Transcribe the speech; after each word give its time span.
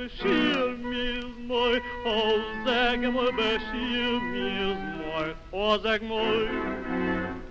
moi 0.00 0.08
beshir 0.08 0.76
miz 0.78 1.24
moi 1.46 1.80
Hozeg 2.04 3.00
moi 3.12 3.30
beshir 3.36 4.20
miz 4.32 4.78
moi. 4.98 5.26
Hozeg 5.52 6.02
moi 6.02 6.48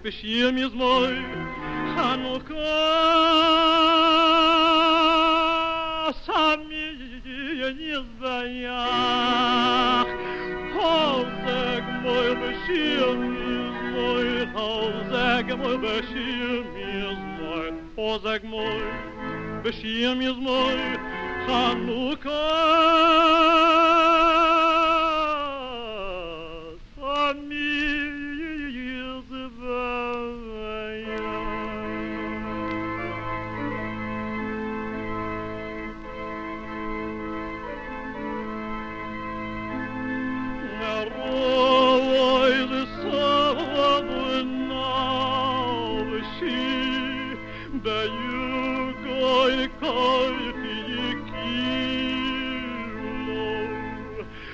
beshir 0.04 0.52
miz 0.54 0.74
moi 0.74 1.10
Chanukah 1.96 2.56
sami 6.26 6.88
nizbayach 7.78 8.78
Hozeg 10.74 11.84
moi 12.04 12.28
beshir 12.42 13.16
miz 13.30 13.76
moi 13.94 14.26
Hozeg 14.56 15.48
moi 15.58 15.76
beshir 15.78 16.64
miz 16.76 17.20
moi 17.40 17.66
Hozeg 17.98 18.42
moi. 18.44 18.76
Beshir 19.64 20.16
miz 20.16 20.38
moi 20.38 20.74
San 21.50 21.88
Lucas 21.88 22.30
a 27.02 27.34
mil 27.34 28.70
you 28.70 29.24
savabına 43.02 44.60
şey 46.40 46.50
de 47.84 48.00
yugoy 48.24 49.58
koy 49.80 50.69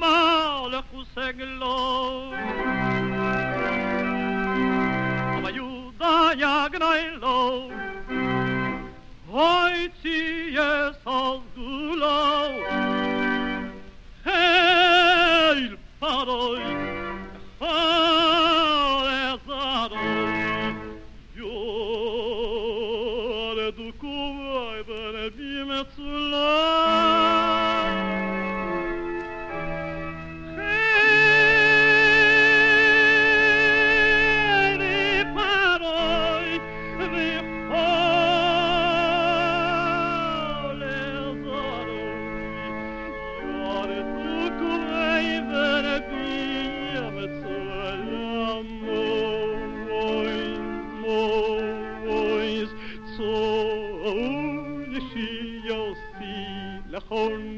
mal 0.00 0.74
och 0.74 1.06
seglo 1.14 1.76
Ama 5.36 5.50
juda 5.50 6.34
jagnailo 6.34 7.72
Hoy 9.28 9.90
ties 10.02 10.58
als 10.58 10.96
gulo 10.96 10.99